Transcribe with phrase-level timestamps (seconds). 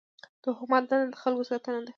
[0.43, 1.89] د حکومت دنده د خلکو ساتنه ده.